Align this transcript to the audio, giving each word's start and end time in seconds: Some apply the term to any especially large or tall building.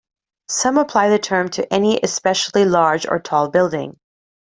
Some 0.49 0.79
apply 0.79 1.09
the 1.09 1.19
term 1.19 1.49
to 1.49 1.71
any 1.71 1.99
especially 2.01 2.65
large 2.65 3.05
or 3.05 3.19
tall 3.19 3.49
building. 3.49 3.99